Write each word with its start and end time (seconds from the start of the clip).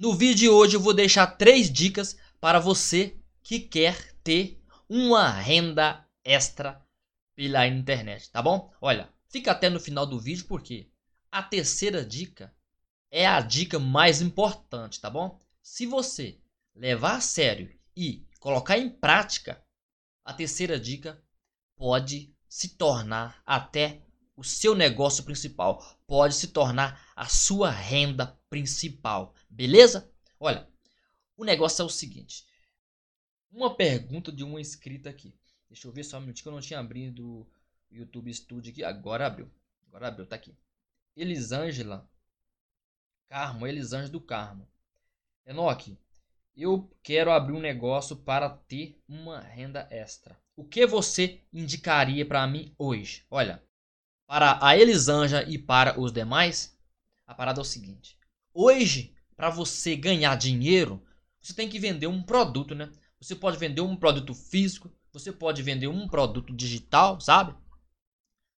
No 0.00 0.14
vídeo 0.14 0.34
de 0.34 0.48
hoje 0.48 0.76
eu 0.76 0.80
vou 0.80 0.94
deixar 0.94 1.26
três 1.26 1.70
dicas 1.70 2.16
para 2.40 2.58
você 2.58 3.20
que 3.42 3.60
quer 3.60 4.14
ter 4.24 4.58
uma 4.88 5.28
renda 5.30 6.08
extra 6.24 6.82
pela 7.36 7.66
internet, 7.66 8.30
tá 8.30 8.40
bom? 8.40 8.72
Olha, 8.80 9.12
fica 9.28 9.52
até 9.52 9.68
no 9.68 9.78
final 9.78 10.06
do 10.06 10.18
vídeo 10.18 10.46
porque 10.46 10.90
a 11.30 11.42
terceira 11.42 12.02
dica 12.02 12.50
é 13.10 13.26
a 13.26 13.42
dica 13.42 13.78
mais 13.78 14.22
importante, 14.22 14.98
tá 14.98 15.10
bom? 15.10 15.38
Se 15.60 15.84
você 15.84 16.40
levar 16.74 17.16
a 17.16 17.20
sério 17.20 17.70
e 17.94 18.26
colocar 18.38 18.78
em 18.78 18.88
prática, 18.88 19.62
a 20.24 20.32
terceira 20.32 20.80
dica 20.80 21.22
pode 21.76 22.34
se 22.48 22.70
tornar 22.70 23.42
até 23.44 24.00
o 24.40 24.44
seu 24.44 24.74
negócio 24.74 25.22
principal, 25.22 25.84
pode 26.06 26.34
se 26.34 26.48
tornar 26.48 27.12
a 27.14 27.26
sua 27.26 27.70
renda 27.70 28.38
principal, 28.48 29.34
beleza? 29.50 30.10
Olha, 30.38 30.66
o 31.36 31.44
negócio 31.44 31.82
é 31.82 31.84
o 31.84 31.90
seguinte. 31.90 32.46
Uma 33.52 33.76
pergunta 33.76 34.32
de 34.32 34.42
uma 34.42 34.58
inscrita 34.58 35.10
aqui. 35.10 35.38
Deixa 35.68 35.86
eu 35.86 35.92
ver 35.92 36.04
só 36.04 36.16
um 36.16 36.22
minutinho 36.22 36.44
que 36.44 36.48
eu 36.48 36.52
não 36.54 36.60
tinha 36.62 36.80
abrido 36.80 37.22
o 37.22 37.46
YouTube 37.90 38.32
Studio 38.32 38.72
aqui. 38.72 38.82
Agora 38.82 39.26
abriu. 39.26 39.50
Agora 39.86 40.08
abriu, 40.08 40.24
tá 40.24 40.36
aqui. 40.36 40.56
Elisângela 41.14 42.08
Carmo, 43.28 43.66
Elisângela 43.66 44.08
do 44.08 44.22
Carmo. 44.22 44.66
Enoque, 45.44 45.98
eu 46.56 46.90
quero 47.02 47.30
abrir 47.30 47.52
um 47.52 47.60
negócio 47.60 48.16
para 48.16 48.48
ter 48.48 48.98
uma 49.06 49.38
renda 49.38 49.86
extra. 49.90 50.40
O 50.56 50.64
que 50.64 50.86
você 50.86 51.42
indicaria 51.52 52.24
para 52.24 52.46
mim 52.46 52.74
hoje? 52.78 53.26
Olha, 53.30 53.62
para 54.30 54.60
a 54.64 54.76
Elisângela 54.76 55.42
e 55.50 55.58
para 55.58 56.00
os 56.00 56.12
demais, 56.12 56.78
a 57.26 57.34
parada 57.34 57.58
é 57.60 57.62
o 57.62 57.64
seguinte. 57.64 58.16
Hoje, 58.54 59.12
para 59.34 59.50
você 59.50 59.96
ganhar 59.96 60.36
dinheiro, 60.36 61.04
você 61.42 61.52
tem 61.52 61.68
que 61.68 61.80
vender 61.80 62.06
um 62.06 62.22
produto, 62.22 62.72
né? 62.72 62.92
Você 63.20 63.34
pode 63.34 63.56
vender 63.56 63.80
um 63.80 63.96
produto 63.96 64.32
físico, 64.32 64.88
você 65.12 65.32
pode 65.32 65.64
vender 65.64 65.88
um 65.88 66.06
produto 66.06 66.54
digital, 66.54 67.20
sabe? 67.20 67.56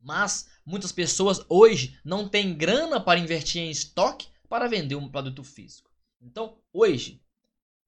Mas 0.00 0.48
muitas 0.66 0.90
pessoas 0.90 1.46
hoje 1.48 1.96
não 2.04 2.28
têm 2.28 2.58
grana 2.58 3.00
para 3.00 3.20
investir 3.20 3.62
em 3.62 3.70
estoque 3.70 4.26
para 4.48 4.66
vender 4.66 4.96
um 4.96 5.08
produto 5.08 5.44
físico. 5.44 5.92
Então, 6.20 6.58
hoje, 6.72 7.22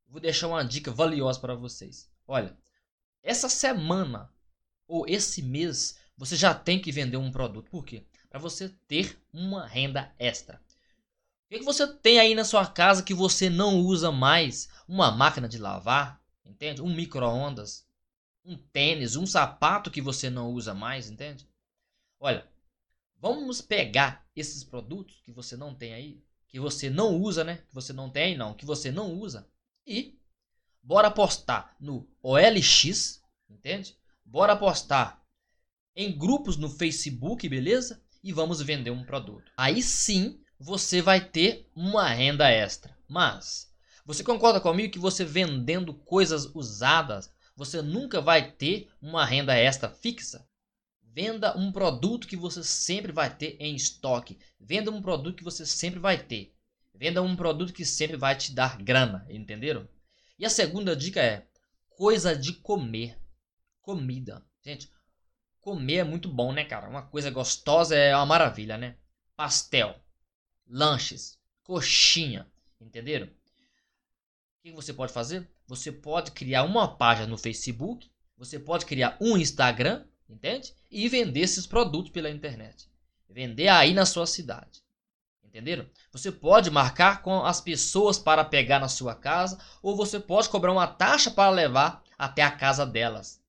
vou 0.07 0.21
deixar 0.21 0.47
uma 0.47 0.65
dica 0.65 0.93
valiosa 0.93 1.41
para 1.41 1.57
vocês. 1.57 2.09
Olha, 2.25 2.57
essa 3.21 3.49
semana 3.49 4.33
ou 4.87 5.09
esse 5.09 5.43
mês 5.43 5.99
você 6.17 6.37
já 6.37 6.55
tem 6.55 6.81
que 6.81 6.93
vender 6.93 7.17
um 7.17 7.31
produto. 7.31 7.71
Por 7.71 7.85
quê? 7.85 8.05
Para 8.29 8.39
você 8.39 8.69
ter 8.87 9.19
uma 9.33 9.67
renda 9.67 10.13
extra. 10.19 10.61
O 11.47 11.57
que, 11.57 11.65
você 11.65 11.87
tem 11.87 12.19
aí 12.19 12.35
na 12.35 12.45
sua 12.45 12.67
casa 12.67 13.03
que 13.03 13.15
você 13.15 13.49
não 13.49 13.81
usa 13.81 14.11
mais? 14.11 14.69
Uma 14.89 15.11
máquina 15.11 15.49
de 15.49 15.59
lavar, 15.59 16.21
entende? 16.45 16.83
Um 16.83 16.93
micro-ondas, 16.93 17.87
um 18.45 18.57
tênis, 18.57 19.15
um 19.17 19.27
sapato 19.27 19.91
que 19.91 20.01
você 20.01 20.29
não 20.29 20.51
usa 20.51 20.75
mais, 20.75 21.09
entende? 21.09 21.49
Olha, 22.19 22.49
vamos 23.21 23.61
pegar 23.61 24.27
esses 24.35 24.65
produtos 24.65 25.21
que 25.23 25.31
você 25.31 25.57
não 25.57 25.75
tem 25.75 25.95
aí, 25.95 26.25
que 26.49 26.59
você 26.59 26.91
não 26.91 27.17
usa, 27.17 27.45
né? 27.45 27.59
Que 27.69 27.75
você 27.75 27.93
não 27.93 28.11
tem, 28.11 28.37
não, 28.37 28.55
que 28.55 28.65
você 28.65 28.91
não 28.91 29.13
usa, 29.13 29.49
e 29.87 30.19
bora 30.83 31.09
apostar 31.09 31.77
no 31.79 32.09
OLX, 32.23 33.23
entende? 33.49 33.97
Bora 34.25 34.55
apostar 34.55 35.24
em 35.97 36.17
grupos 36.17 36.57
no 36.57 36.69
Facebook, 36.69 37.49
beleza? 37.49 38.03
E 38.23 38.33
vamos 38.33 38.61
vender 38.61 38.91
um 38.91 39.05
produto. 39.05 39.51
Aí 39.57 39.83
sim 39.83 40.41
você 40.59 41.03
vai 41.03 41.21
ter 41.21 41.69
uma 41.75 42.09
renda 42.09 42.51
extra. 42.51 42.97
Mas 43.09 43.73
você 44.05 44.25
concorda 44.25 44.61
comigo 44.61 44.93
que 44.93 44.99
você 44.99 45.25
vendendo 45.25 45.95
coisas 45.95 46.47
usadas, 46.55 47.31
você 47.57 47.81
nunca 47.81 48.21
vai 48.21 48.51
ter 48.53 48.91
uma 49.01 49.25
renda 49.25 49.55
extra 49.55 49.89
fixa? 49.89 50.47
Venda 51.03 51.57
um 51.57 51.71
produto 51.71 52.27
que 52.27 52.37
você 52.37 52.65
sempre 52.65 53.13
vai 53.13 53.35
ter 53.35 53.57
em 53.61 53.77
estoque. 53.77 54.39
Venda 54.59 54.91
um 54.91 55.01
produto 55.01 55.37
que 55.37 55.45
você 55.45 55.65
sempre 55.65 56.01
vai 56.01 56.19
ter. 56.19 56.53
Venda 56.93 57.23
um 57.23 57.37
produto 57.37 57.73
que 57.73 57.85
sempre 57.85 58.17
vai 58.17 58.37
te 58.37 58.53
dar 58.53 58.79
grana, 58.83 59.27
entenderam? 59.31 59.89
E 60.39 60.45
a 60.45 60.51
segunda 60.51 60.97
dica 60.97 61.23
é 61.23 61.47
coisa 61.91 62.37
de 62.37 62.55
comer. 62.55 63.17
Comida. 63.81 64.45
Gente, 64.65 64.91
Comer 65.65 65.97
é 65.97 66.05
muito 66.05 66.29
bom, 66.29 66.53
né, 66.53 66.63
cara? 66.63 66.91
Uma 66.91 67.01
coisa 67.01 67.31
gostosa 67.31 67.97
é 67.97 68.15
uma 68.15 68.27
maravilha, 68.27 68.77
né? 68.77 68.97
Pastel, 69.35 69.99
lanches, 70.67 71.39
coxinha, 71.63 72.47
entenderam? 72.79 73.27
O 73.27 73.31
que 74.61 74.73
você 74.73 74.93
pode 74.93 75.11
fazer? 75.11 75.51
Você 75.67 75.91
pode 75.91 76.33
criar 76.33 76.65
uma 76.65 76.87
página 76.87 77.27
no 77.27 77.39
Facebook, 77.39 78.13
você 78.37 78.59
pode 78.59 78.85
criar 78.85 79.17
um 79.19 79.39
Instagram, 79.39 80.05
entende? 80.29 80.75
E 80.91 81.09
vender 81.09 81.41
esses 81.41 81.67
produtos 81.67 82.13
pela 82.13 82.29
internet. 82.29 82.87
Vender 83.27 83.69
aí 83.69 83.95
na 83.95 84.05
sua 84.05 84.27
cidade. 84.27 84.85
Entenderam? 85.43 85.89
Você 86.13 86.31
pode 86.31 86.71
marcar 86.71 87.23
com 87.23 87.43
as 87.43 87.63
pessoas 87.63 88.19
para 88.19 88.45
pegar 88.45 88.81
na 88.81 88.89
sua 88.91 89.15
casa, 89.15 89.59
ou 89.83 89.97
você 89.97 90.21
pode 90.21 90.51
cobrar 90.51 90.73
uma 90.73 90.87
taxa 90.87 91.31
para 91.31 91.49
levar 91.49 92.05
até 92.19 92.43
a 92.43 92.51
casa 92.51 92.85
delas. 92.85 93.43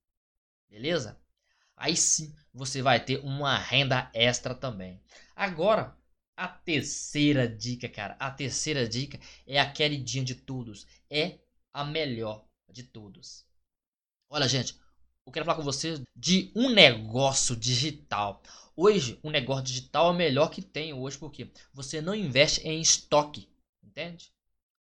Beleza? 0.70 1.20
Aí 1.76 1.96
sim 1.96 2.34
você 2.52 2.80
vai 2.80 3.04
ter 3.04 3.18
uma 3.18 3.58
renda 3.58 4.10
extra 4.14 4.54
também. 4.54 5.00
Agora, 5.34 5.94
a 6.36 6.48
terceira 6.48 7.48
dica, 7.48 7.88
cara. 7.88 8.16
A 8.18 8.30
terceira 8.30 8.88
dica 8.88 9.20
é 9.46 9.60
a 9.60 9.70
queridinha 9.70 10.24
de 10.24 10.34
todos. 10.34 10.86
É 11.10 11.38
a 11.72 11.84
melhor 11.84 12.44
de 12.70 12.82
todos. 12.82 13.44
Olha, 14.28 14.48
gente, 14.48 14.78
eu 15.26 15.32
quero 15.32 15.44
falar 15.44 15.56
com 15.56 15.62
vocês 15.62 16.00
de 16.14 16.52
um 16.54 16.70
negócio 16.70 17.56
digital. 17.56 18.42
Hoje, 18.76 19.18
um 19.22 19.30
negócio 19.30 19.64
digital 19.64 20.08
é 20.08 20.10
o 20.10 20.16
melhor 20.16 20.50
que 20.50 20.62
tem 20.62 20.92
hoje, 20.92 21.18
porque 21.18 21.50
você 21.72 22.00
não 22.00 22.14
investe 22.14 22.60
em 22.66 22.80
estoque, 22.80 23.48
entende? 23.82 24.32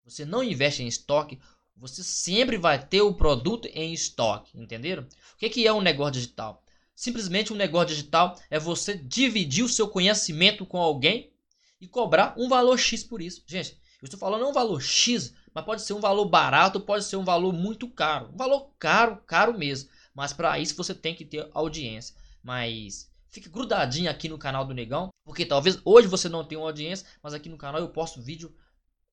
Você 0.04 0.26
não 0.26 0.44
investe 0.44 0.84
em 0.84 0.88
estoque, 0.88 1.40
você 1.76 2.04
sempre 2.04 2.58
vai 2.58 2.84
ter 2.84 3.02
o 3.02 3.14
produto 3.14 3.68
em 3.68 3.94
estoque, 3.94 4.60
entenderam? 4.60 5.04
O 5.04 5.38
que 5.38 5.68
é 5.68 5.72
um 5.72 5.82
negócio 5.82 6.14
digital? 6.14 6.64
Simplesmente 6.98 7.54
um 7.54 7.56
negócio 7.56 7.90
digital 7.90 8.36
é 8.50 8.58
você 8.58 8.98
dividir 8.98 9.64
o 9.64 9.70
seu 9.70 9.88
conhecimento 9.88 10.66
com 10.66 10.80
alguém 10.80 11.32
e 11.80 11.88
cobrar 11.88 12.34
um 12.36 12.50
valor 12.50 12.76
X 12.76 13.04
por 13.04 13.22
isso. 13.22 13.44
Gente, 13.46 13.80
eu 14.02 14.06
estou 14.08 14.20
falando 14.20 14.48
um 14.48 14.52
valor 14.52 14.82
X, 14.82 15.32
mas 15.54 15.64
pode 15.64 15.84
ser 15.84 15.94
um 15.94 16.00
valor 16.00 16.26
barato, 16.26 16.82
pode 16.82 17.06
ser 17.06 17.16
um 17.16 17.24
valor 17.24 17.54
muito 17.54 17.88
caro. 17.88 18.32
Um 18.34 18.36
valor 18.36 18.72
caro, 18.80 19.18
caro 19.28 19.56
mesmo. 19.56 19.92
Mas 20.12 20.34
para 20.34 20.58
isso 20.58 20.76
você 20.76 20.96
tem 20.96 21.14
que 21.14 21.24
ter 21.24 21.48
audiência. 21.54 22.16
Mas 22.42 23.12
fique 23.30 23.48
grudadinho 23.48 24.10
aqui 24.10 24.28
no 24.28 24.40
canal 24.40 24.66
do 24.66 24.74
Negão, 24.74 25.10
porque 25.24 25.46
talvez 25.46 25.80
hoje 25.86 26.08
você 26.08 26.28
não 26.28 26.44
tenha 26.44 26.60
uma 26.60 26.70
audiência, 26.70 27.06
mas 27.22 27.32
aqui 27.32 27.48
no 27.48 27.60
canal 27.60 27.80
eu 27.80 27.90
posto 27.90 28.24
vídeo 28.24 28.52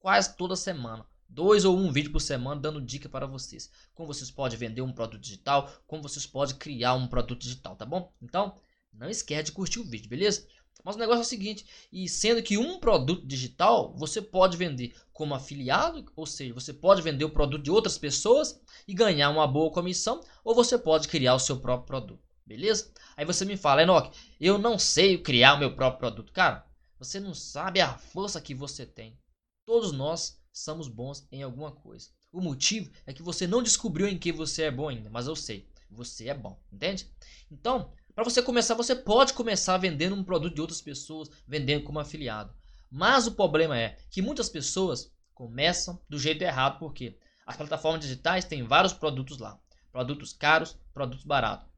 quase 0.01 0.34
toda 0.39 0.56
semana 0.56 1.05
dois 1.28 1.64
ou 1.64 1.76
um 1.76 1.90
vídeo 1.90 2.12
por 2.12 2.20
semana 2.20 2.60
dando 2.60 2.80
dica 2.80 3.08
para 3.08 3.26
vocês. 3.26 3.70
Como 3.94 4.06
vocês 4.06 4.30
podem 4.30 4.58
vender 4.58 4.82
um 4.82 4.92
produto 4.92 5.20
digital, 5.20 5.72
como 5.86 6.02
vocês 6.02 6.26
podem 6.26 6.56
criar 6.56 6.94
um 6.94 7.06
produto 7.06 7.40
digital, 7.40 7.76
tá 7.76 7.84
bom? 7.84 8.12
Então, 8.22 8.56
não 8.92 9.08
esquece 9.08 9.44
de 9.44 9.52
curtir 9.52 9.80
o 9.80 9.84
vídeo, 9.84 10.08
beleza? 10.08 10.46
Mas 10.84 10.96
o 10.96 10.98
negócio 10.98 11.20
é 11.20 11.22
o 11.22 11.28
seguinte, 11.28 11.66
e 11.90 12.06
sendo 12.08 12.42
que 12.42 12.58
um 12.58 12.78
produto 12.78 13.26
digital 13.26 13.94
você 13.96 14.20
pode 14.20 14.56
vender 14.56 14.94
como 15.12 15.34
afiliado, 15.34 16.04
ou 16.14 16.26
seja, 16.26 16.52
você 16.52 16.74
pode 16.74 17.00
vender 17.00 17.24
o 17.24 17.30
produto 17.30 17.62
de 17.62 17.70
outras 17.70 17.96
pessoas 17.96 18.60
e 18.86 18.92
ganhar 18.92 19.30
uma 19.30 19.46
boa 19.46 19.70
comissão, 19.70 20.20
ou 20.44 20.54
você 20.54 20.76
pode 20.76 21.08
criar 21.08 21.34
o 21.34 21.38
seu 21.38 21.58
próprio 21.58 21.86
produto, 21.86 22.22
beleza? 22.44 22.92
Aí 23.16 23.24
você 23.24 23.46
me 23.46 23.56
fala, 23.56 23.82
Enoch, 23.82 24.10
eu 24.38 24.58
não 24.58 24.78
sei 24.78 25.16
criar 25.16 25.54
o 25.54 25.58
meu 25.58 25.74
próprio 25.74 26.00
produto. 26.00 26.32
Cara, 26.32 26.66
você 26.98 27.18
não 27.18 27.32
sabe 27.32 27.80
a 27.80 27.96
força 27.96 28.41
que 28.41 28.54
você 28.54 28.84
tem. 28.84 29.18
Todos 29.66 29.91
nós 29.91 30.38
somos 30.54 30.87
bons 30.87 31.26
em 31.32 31.42
alguma 31.42 31.72
coisa. 31.72 32.09
O 32.33 32.41
motivo 32.41 32.91
é 33.04 33.12
que 33.12 33.22
você 33.22 33.47
não 33.47 33.62
descobriu 33.62 34.06
em 34.06 34.16
que 34.16 34.33
você 34.33 34.62
é 34.62 34.71
bom 34.71 34.89
ainda, 34.89 35.10
mas 35.10 35.27
eu 35.27 35.34
sei, 35.34 35.68
você 35.91 36.28
é 36.28 36.34
bom, 36.34 36.59
entende? 36.72 37.10
Então, 37.51 37.92
para 38.15 38.24
você 38.24 38.41
começar, 38.41 38.74
você 38.74 38.95
pode 38.95 39.33
começar 39.33 39.77
vendendo 39.77 40.15
um 40.15 40.22
produto 40.22 40.54
de 40.54 40.60
outras 40.60 40.80
pessoas, 40.80 41.28
vendendo 41.47 41.83
como 41.83 41.98
afiliado. 41.98 42.54
Mas 42.89 43.27
o 43.27 43.34
problema 43.34 43.77
é 43.77 43.98
que 44.09 44.22
muitas 44.22 44.48
pessoas 44.48 45.12
começam 45.34 46.01
do 46.09 46.18
jeito 46.18 46.42
errado, 46.42 46.78
porque 46.78 47.18
as 47.45 47.56
plataformas 47.56 48.03
digitais 48.03 48.45
têm 48.45 48.62
vários 48.62 48.92
produtos 48.92 49.39
lá, 49.39 49.60
produtos 49.91 50.33
caros, 50.33 50.78
produtos 50.92 51.24
baratos. 51.24 51.68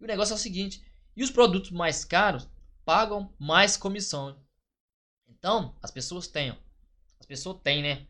E 0.00 0.04
o 0.04 0.06
negócio 0.06 0.32
é 0.32 0.36
o 0.36 0.38
seguinte, 0.38 0.84
e 1.16 1.24
os 1.24 1.30
produtos 1.30 1.72
mais 1.72 2.04
caros 2.04 2.48
pagam 2.84 3.34
mais 3.38 3.76
comissão. 3.76 4.40
Então, 5.26 5.76
as 5.82 5.90
pessoas 5.90 6.28
têm 6.28 6.56
pessoas 7.28 7.60
têm, 7.62 7.82
né? 7.82 8.06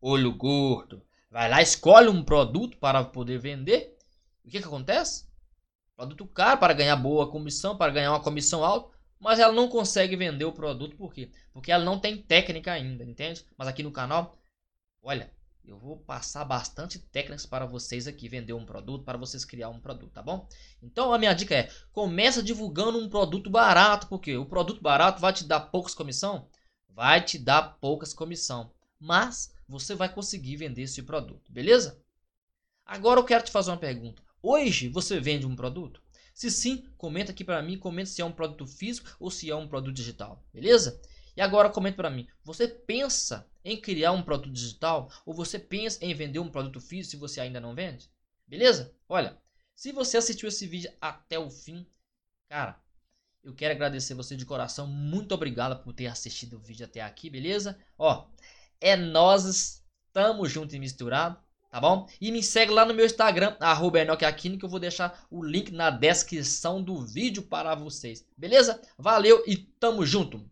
Olho 0.00 0.32
gordo. 0.34 1.02
Vai 1.30 1.48
lá, 1.48 1.62
escolhe 1.62 2.08
um 2.08 2.22
produto 2.22 2.76
para 2.76 3.02
poder 3.02 3.38
vender. 3.38 3.96
O 4.44 4.50
que, 4.50 4.60
que 4.60 4.66
acontece? 4.66 5.28
Produto 5.96 6.26
caro 6.26 6.58
para 6.58 6.74
ganhar 6.74 6.96
boa 6.96 7.30
comissão, 7.30 7.76
para 7.76 7.92
ganhar 7.92 8.12
uma 8.12 8.22
comissão 8.22 8.64
alta. 8.64 8.96
Mas 9.18 9.38
ela 9.38 9.52
não 9.52 9.68
consegue 9.68 10.16
vender 10.16 10.44
o 10.44 10.52
produto 10.52 10.96
por 10.96 11.12
quê? 11.12 11.30
Porque 11.52 11.72
ela 11.72 11.84
não 11.84 11.98
tem 11.98 12.22
técnica 12.22 12.72
ainda, 12.72 13.04
entende? 13.04 13.44
Mas 13.56 13.68
aqui 13.68 13.82
no 13.82 13.92
canal 13.92 14.38
olha, 15.02 15.32
eu 15.64 15.78
vou 15.78 15.98
passar 15.98 16.44
bastante 16.44 16.98
técnicas 16.98 17.46
para 17.46 17.66
vocês 17.66 18.06
aqui 18.06 18.28
vender 18.28 18.52
um 18.52 18.64
produto, 18.64 19.04
para 19.04 19.18
vocês 19.18 19.44
criar 19.44 19.68
um 19.68 19.80
produto, 19.80 20.12
tá 20.12 20.22
bom? 20.22 20.48
Então 20.82 21.12
a 21.12 21.18
minha 21.18 21.32
dica 21.32 21.54
é, 21.54 21.70
começa 21.92 22.42
divulgando 22.42 22.98
um 22.98 23.08
produto 23.08 23.50
barato, 23.50 24.06
porque 24.08 24.36
o 24.36 24.46
produto 24.46 24.80
barato 24.80 25.20
vai 25.20 25.32
te 25.32 25.44
dar 25.44 25.60
poucas 25.60 25.94
comissão, 25.94 26.48
vai 26.94 27.24
te 27.24 27.38
dar 27.38 27.78
poucas 27.80 28.12
comissão, 28.12 28.72
mas 28.98 29.52
você 29.68 29.94
vai 29.94 30.12
conseguir 30.12 30.56
vender 30.56 30.82
esse 30.82 31.02
produto, 31.02 31.50
beleza? 31.50 32.02
Agora 32.84 33.20
eu 33.20 33.24
quero 33.24 33.44
te 33.44 33.50
fazer 33.50 33.70
uma 33.70 33.76
pergunta. 33.76 34.22
Hoje 34.42 34.88
você 34.88 35.20
vende 35.20 35.46
um 35.46 35.54
produto? 35.54 36.02
Se 36.34 36.50
sim, 36.50 36.84
comenta 36.96 37.32
aqui 37.32 37.44
para 37.44 37.62
mim, 37.62 37.78
comenta 37.78 38.10
se 38.10 38.22
é 38.22 38.24
um 38.24 38.32
produto 38.32 38.66
físico 38.66 39.14
ou 39.20 39.30
se 39.30 39.50
é 39.50 39.54
um 39.54 39.68
produto 39.68 39.94
digital, 39.94 40.42
beleza? 40.52 41.00
E 41.36 41.40
agora 41.40 41.70
comenta 41.70 41.96
para 41.96 42.10
mim, 42.10 42.26
você 42.42 42.66
pensa 42.66 43.48
em 43.64 43.80
criar 43.80 44.12
um 44.12 44.22
produto 44.22 44.52
digital 44.52 45.10
ou 45.24 45.34
você 45.34 45.58
pensa 45.58 46.04
em 46.04 46.14
vender 46.14 46.38
um 46.38 46.50
produto 46.50 46.80
físico 46.80 47.10
se 47.10 47.16
você 47.16 47.40
ainda 47.40 47.60
não 47.60 47.74
vende? 47.74 48.10
Beleza? 48.46 48.92
Olha, 49.08 49.38
se 49.74 49.92
você 49.92 50.16
assistiu 50.16 50.48
esse 50.48 50.66
vídeo 50.66 50.92
até 51.00 51.38
o 51.38 51.48
fim, 51.48 51.86
cara, 52.48 52.80
eu 53.42 53.54
quero 53.54 53.72
agradecer 53.72 54.14
você 54.14 54.36
de 54.36 54.44
coração. 54.44 54.86
Muito 54.86 55.32
obrigado 55.34 55.82
por 55.82 55.92
ter 55.92 56.06
assistido 56.06 56.56
o 56.56 56.60
vídeo 56.60 56.84
até 56.84 57.00
aqui, 57.00 57.30
beleza? 57.30 57.78
Ó, 57.98 58.26
é 58.80 58.96
nós, 58.96 59.82
tamo 60.12 60.46
junto 60.46 60.74
e 60.74 60.78
misturado, 60.78 61.38
tá 61.70 61.80
bom? 61.80 62.08
E 62.20 62.30
me 62.30 62.42
segue 62.42 62.72
lá 62.72 62.84
no 62.84 62.94
meu 62.94 63.06
Instagram, 63.06 63.56
arroba 63.60 63.98
que 64.28 64.64
eu 64.64 64.68
vou 64.68 64.80
deixar 64.80 65.26
o 65.30 65.42
link 65.42 65.70
na 65.70 65.90
descrição 65.90 66.82
do 66.82 67.00
vídeo 67.04 67.42
para 67.42 67.74
vocês, 67.74 68.26
beleza? 68.36 68.80
Valeu 68.98 69.42
e 69.46 69.56
tamo 69.56 70.04
junto! 70.04 70.50